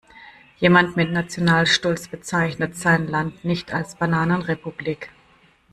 Jemand 0.57 0.97
mit 0.97 1.11
Nationalstolz 1.11 2.07
bezeichnet 2.07 2.75
sein 2.75 3.05
Land 3.07 3.45
nicht 3.45 3.71
als 3.71 3.93
Bananenrepublik. 3.93 5.11